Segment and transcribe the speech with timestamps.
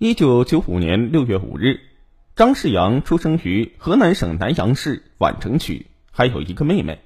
[0.00, 1.80] 一九九五年六月五日，
[2.36, 7.00] 张世阳出生于河南省南阳市宛城区，还有一个妹妹。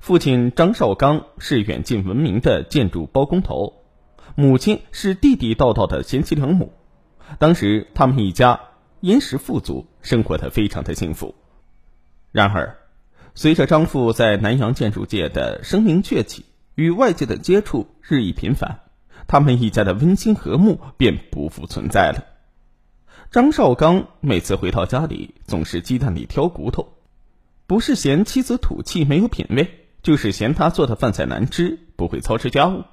[0.00, 3.84] 父亲张绍刚是远近闻名的建筑包工头，
[4.36, 6.72] 母亲是地地道道的贤妻良母。
[7.38, 8.58] 当时他们一家
[9.00, 11.34] 殷实富足，生活的非常的幸福。
[12.32, 12.78] 然而，
[13.34, 18.80] 随着张父在南阳建筑界的声名鹊起，与外界的接触日益频繁。
[19.26, 22.24] 他们一家的温馨和睦便不复存在了。
[23.30, 26.94] 张绍刚每次回到家里，总是鸡蛋里挑骨头，
[27.66, 32.84] 不是嫌妻子土气没有品味，就是嫌他做的饭菜难吃，不会操持家务。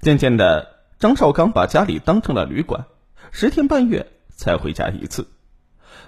[0.00, 2.86] 渐渐的，张绍刚把家里当成了旅馆，
[3.30, 5.28] 十天半月才回家一次。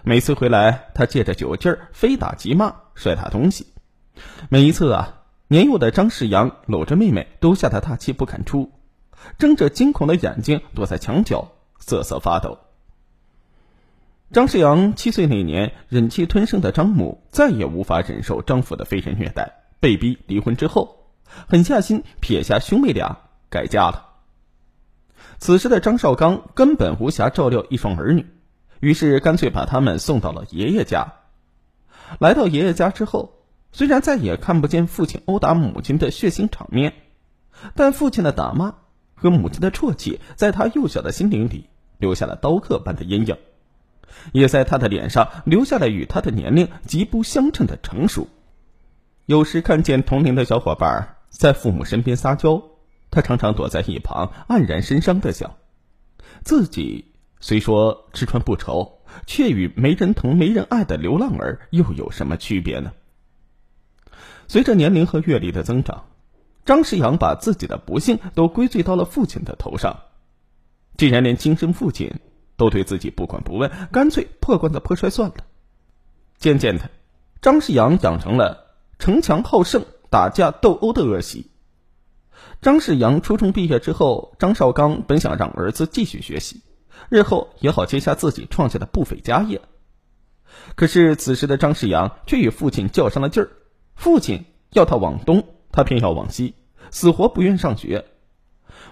[0.03, 3.67] 每次回来，他借着酒劲儿非打即骂，摔打东西。
[4.49, 8.73] 每一次啊，年幼的张世阳搂着妹妹，都吓得大气不敢出。
[9.39, 12.59] 睁着惊恐的眼睛躲在墙角，瑟瑟发抖。
[14.33, 21.09] 张世阳七岁那年，忍气吞声的张母再也无法忍受丈夫的非人虐待，被逼离婚之后，
[21.49, 24.07] 狠下心撇下兄妹俩改嫁了。
[25.39, 28.27] 此时的张绍刚根本无暇照料一双儿女，
[28.79, 31.15] 于是干脆把他们送到了爷爷家。
[32.19, 33.35] 来到爷爷家之后，
[33.73, 36.95] 虽然再也看不见父亲殴打母亲的血腥场面，
[37.75, 38.75] 但父亲的打骂。
[39.21, 41.67] 和母亲的啜泣，在他幼小的心灵里
[41.99, 43.37] 留下了刀刻般的阴影，
[44.33, 48.29] 也在他的脸上留下了与他的年龄极不相称的成熟。
[49.27, 52.63] 有时看见同龄的小伙伴在父母身边撒娇，
[53.11, 55.55] 他常常躲在一旁黯然神伤的想：
[56.43, 62.93] 自己虽说吃穿不愁，却与没人疼没人爱的流浪儿又有什么区别呢？
[64.49, 66.07] 随着年龄和阅历的增长。
[66.65, 70.01] 张世阳把自己的不幸都归罪到了父亲的头上，
[70.97, 72.21] 既然连亲生父亲
[72.57, 75.37] 都对自己不管不问，干脆破罐子破摔算了。
[76.39, 76.91] 渐渐的，
[77.41, 81.51] 张世阳养成了逞强好胜、打架斗殴的恶习。
[82.63, 86.63] 张世阳初中毕业之后，张绍刚本想让儿子继续学习，
[87.09, 89.63] 日后也好接下自己创下的不菲家业。
[90.75, 93.51] 可是此时的张世阳却与父亲较上了劲儿，
[93.95, 96.55] 父亲要他往东，他偏要往西。
[96.91, 98.07] 死活不愿上学，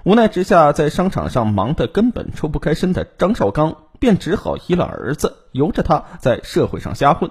[0.04, 7.30] 无奈之下，在商场上忙得根本抽不开身的张绍刚，便只好依了儿子，由着他在社会上瞎混。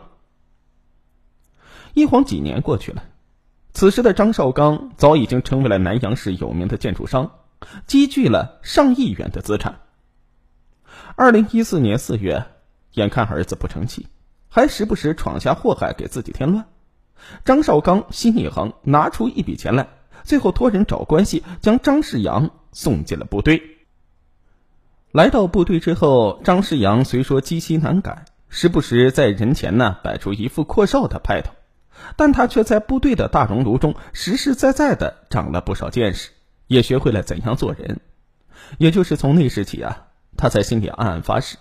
[1.94, 3.04] 一晃几年过去了，
[3.74, 7.32] 此时的张绍刚早已经成为了南阳市有名的建筑商，
[7.86, 9.80] 积聚了上亿元的资产。
[11.16, 12.46] 二零一四年四月，
[12.92, 14.08] 眼看儿子不成器，
[14.50, 16.66] 还时不时闯下祸害给自己添乱，
[17.46, 19.88] 张绍刚心一横，拿出一笔钱来。
[20.24, 23.62] 最后托人找关系，将张世阳送进了部队。
[25.12, 31.54] 来到部队之后，张世阳虽说积习难改，时不时在人前呢摆出一副阔少的派头，
[32.18, 36.32] 但他却在部队的大熔炉中实实在在的长了不少见识，
[36.68, 38.02] 也学会了怎样做人。
[38.78, 41.56] 也就是从那时起啊，他在心里暗暗发誓，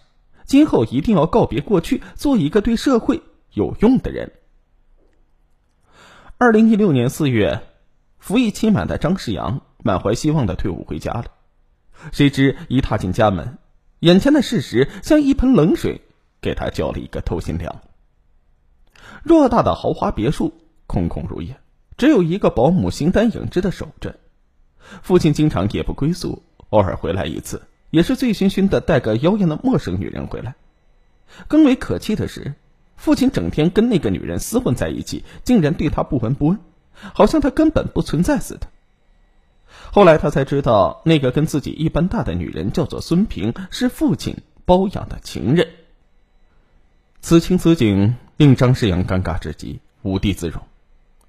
[0.45, 3.23] 今后一定要告别过去，做一个对社会
[3.53, 4.33] 有用的人。
[6.39, 7.63] 二零一六年四月。
[8.19, 11.27] 服役期满的张世阳满怀希望的退伍回家了，
[12.13, 13.57] 谁知一踏进家门，
[14.01, 16.03] 眼前的事实像一盆冷水
[16.43, 17.81] 给他浇了一个透心凉。
[19.25, 20.53] 偌大的豪华别墅
[20.87, 21.59] 空空如也，
[21.97, 24.19] 只有一个保姆形单影只的守着。
[25.01, 30.55] 父亲经常夜不归宿，偶尔回来一次，也是醉醺醺的带个妖艳的陌生女人回来。
[31.49, 32.55] 更为可气的是，
[32.97, 36.59] 父亲整天跟那个女人厮混在一起，竟然对他不闻不问。
[37.13, 38.69] 好像他根本不存在似的。
[39.93, 45.69] 后来他才知道，那个跟自己一般大的女人叫做孙平，是父亲包养的情人。
[47.21, 50.63] 此情此景令张世阳尴尬至极，无地自容。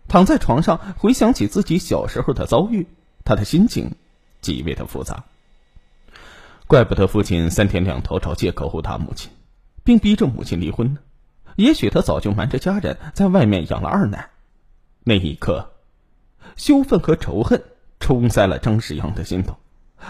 [0.07, 2.87] 躺在床上回想起自己小时候的遭遇，
[3.25, 3.95] 他的心情
[4.39, 5.25] 极为的复杂。
[6.65, 9.31] 怪不得父亲三天两头找借口殴打母亲，
[9.83, 10.99] 并逼着母亲离婚呢。
[11.57, 14.29] 也许他早就瞒着家人在外面养了二奶。
[15.03, 15.71] 那一刻，
[16.55, 17.63] 羞愤和仇恨
[17.99, 19.57] 冲在了张世阳的心头。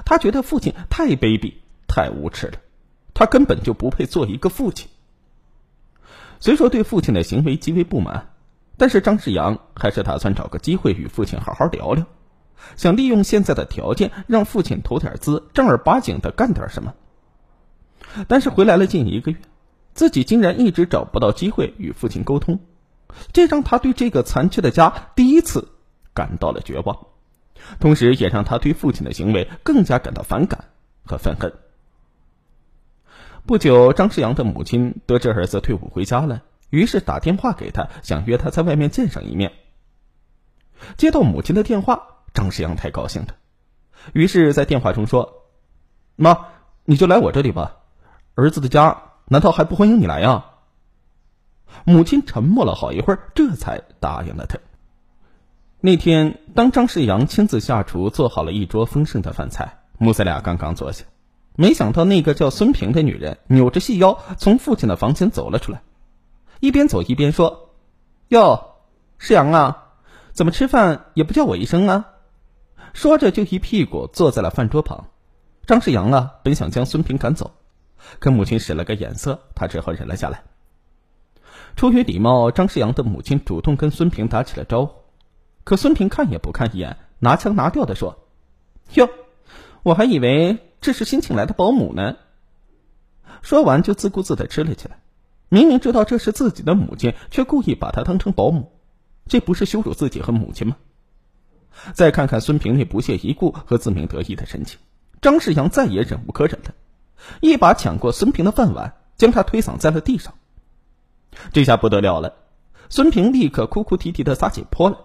[0.06, 1.54] 他觉得父亲太卑鄙、
[1.88, 2.60] 太无耻了，
[3.14, 4.90] 他根本就不配做一个父亲。
[6.42, 8.34] 虽说对父亲的行为极为不满，
[8.76, 12.06] 但是张世阳还是打算找个机会与父亲好好聊聊，
[12.76, 16.94] 想利用现在的条件让父亲投点资，正儿八经的干点什么。
[18.28, 19.38] 但是回来了近一个月，
[19.98, 22.60] 自己竟然一直找不到机会与父亲沟通。
[23.34, 25.70] 这让他对这个残缺的家第一次
[26.14, 27.08] 感到了绝望，
[27.80, 30.66] 同时也让他对父亲的行为更加感到反感
[31.04, 31.52] 和愤恨。
[33.48, 39.52] 不久，张世阳的母亲得知儿子退伍回家了，于是打电话给他，想约他在外面见上一面。
[40.96, 43.30] 接到母亲的电话，张世阳太高兴了，
[44.14, 45.48] 于是，在电话中说
[46.16, 46.50] ：“妈，
[46.86, 47.78] 你就来我这里吧，
[48.36, 50.46] 儿子的家难道还不欢迎你来呀？”
[51.86, 54.58] 母亲沉默了好一会儿，这才答应了他。
[55.80, 61.06] 那天，当张世阳亲自下厨做好了一桌丰盛的饭菜，母子俩刚刚坐下，
[61.56, 65.82] 没想到那个叫孙平的女人扭着细腰从父亲的房间走了出来，
[66.60, 67.70] 一边走一边说
[68.30, 68.76] ：“哟，
[69.18, 69.84] 世阳啊。”
[70.34, 72.10] 怎么吃饭也不叫我一声啊！
[72.94, 75.08] 说着就一屁股坐在了饭桌旁。
[75.66, 77.56] 张世阳啊，本想将孙平赶走，
[78.20, 80.44] 跟母亲使了个眼色，他只好忍了下来。
[81.76, 84.96] 出于礼貌，张世阳的母亲主动跟孙平打起了招呼，
[85.64, 88.28] 可孙平看也不看一眼，拿腔拿调的说
[88.96, 89.10] ：“哟，
[89.84, 92.16] 我还以为这是新请来的保姆呢。”
[93.44, 95.00] 说完就自顾自的吃了起来。
[95.50, 98.74] 明明知道这是自己的母亲，却故意把她当成保姆。
[99.28, 100.78] 这不是羞辱自己和母亲吗？
[101.94, 104.80] 再看看孙平那不屑一顾和自鸣得意的神情，
[105.22, 106.74] 张世阳再也忍无可忍了，
[107.42, 110.34] 一把抢过孙平的饭碗，将他推搡在了地上。
[111.52, 112.34] 这下不得了了，
[112.90, 114.98] 孙平立刻哭哭啼啼的撒起泼来，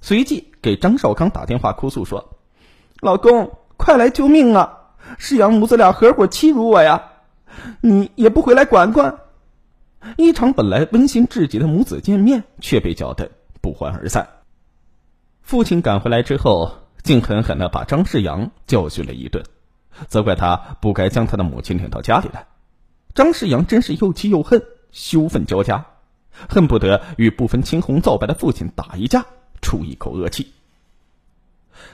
[0.00, 2.38] 随即给张少刚打电话哭诉说
[3.00, 4.94] ：“老公，快来救命啊！
[5.18, 7.12] 世阳母子俩合伙欺辱我呀，
[7.80, 9.18] 你也不回来管管。”
[10.16, 13.30] 一场本来温馨至极的母子见面，却被搅得。
[13.60, 14.28] 不欢而散。
[15.42, 16.72] 父亲赶回来之后，
[17.02, 19.44] 竟狠狠的把张世阳教训了一顿，
[20.08, 22.46] 责怪他不该将他的母亲领到家里来。
[23.14, 24.62] 张世阳真是又气又恨，
[24.92, 25.86] 羞愤交加，
[26.48, 29.24] 恨不得与不分青红皂白的父亲打一架，
[29.62, 30.52] 出一口恶气。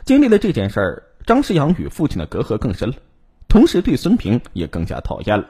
[0.04, 2.96] 经历了这件事儿，张世阳与父亲的隔阂更深了，
[3.48, 5.48] 同时对孙平也更加讨厌了。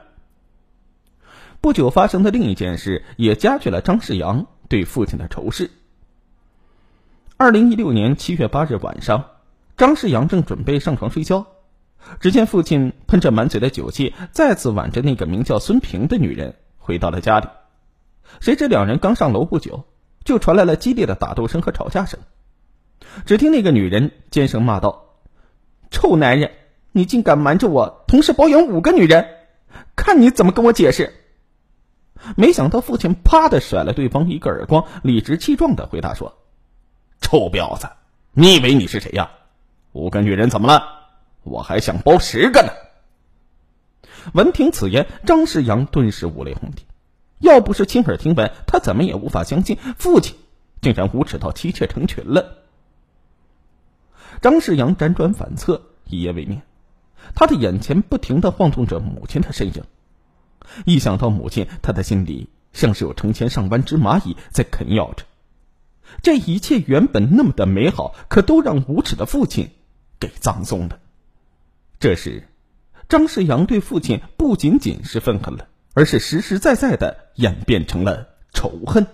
[1.59, 5.71] 不久发生的另一件事，也加剧了张世阳对父亲的仇视。
[7.37, 9.25] 二零一六年七月八日晚上，
[9.75, 11.47] 张世阳正准备上床睡觉，
[12.19, 17.47] 只见父亲喷着满嘴的酒气，再次挽着那个名叫孙平的女人回到了家里。
[18.39, 19.85] 谁知两人刚上楼不久，
[20.23, 22.19] 就传来了激烈的打斗声和吵架声。
[23.25, 25.17] 只听那个女人尖声骂道
[25.91, 26.51] ：“臭男人，
[26.91, 29.27] 你竟敢瞒着我，同时包养五个女人，
[29.95, 31.13] 看你怎么跟我解释！”
[32.37, 36.37] 没想到父亲啪的甩了对方一个耳光，理直气壮的回答说。
[37.19, 37.87] 臭婊子，
[38.31, 39.31] 你以为你是谁呀？
[39.91, 41.02] 五个女人怎么了？
[41.43, 42.69] 我还想包十个呢。
[44.33, 46.85] 闻听此言，张世阳顿时五雷轰顶。
[47.39, 50.35] 要不是亲耳听闻，他怎么也无法相信父亲
[50.81, 52.59] 竟然无耻到妻妾成群了。
[54.41, 56.61] 张世阳辗转反侧，一夜未眠。
[57.35, 59.83] 他的眼前不停的晃动着母亲的身影，
[60.85, 65.25] 一想到母亲，他的心里像是有成千上万只蚂蚁在啃咬着。
[66.21, 69.71] 这一切原本那么的美好，可都让无耻的父亲
[70.19, 70.99] 给葬送了。
[72.03, 72.49] 这时，
[73.07, 79.07] 张世阳对父亲不仅仅是愤恨了，而是实实在在的演变成了仇恨。